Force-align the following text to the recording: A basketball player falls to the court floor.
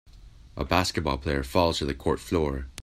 A 0.57 0.65
basketball 0.65 1.19
player 1.19 1.43
falls 1.43 1.77
to 1.77 1.85
the 1.85 1.93
court 1.93 2.19
floor. 2.19 2.65